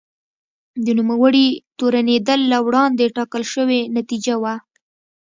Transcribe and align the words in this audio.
د 0.83 0.87
نوموړي 0.99 1.47
تورنېدل 1.79 2.39
له 2.51 2.57
وړاندې 2.67 3.13
ټاکل 3.15 3.43
شوې 3.53 3.81
نتیجه 3.97 4.35
وه. 4.43 4.55